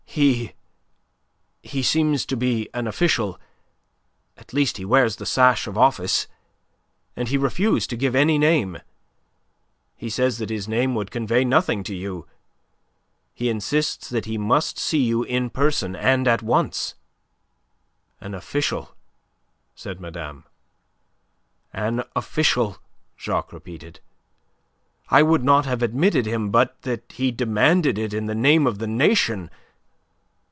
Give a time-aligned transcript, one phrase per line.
[0.13, 0.51] "He...
[1.63, 3.39] he seems to be an official;
[4.35, 6.27] at least he wears the sash of office.
[7.15, 8.79] And he refuses to give any name;
[9.95, 12.27] he says that his name would convey nothing to you.
[13.33, 16.95] He insists that he must see you in person and at once."
[18.19, 18.93] "An official?"
[19.75, 20.43] said madame.
[21.71, 22.79] "An official,"
[23.17, 24.01] Jacques repeated.
[25.07, 28.79] "I would not have admitted him, but that he demanded it in the name of
[28.79, 29.49] the Nation.